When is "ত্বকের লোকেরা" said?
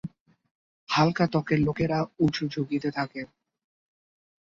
1.27-1.99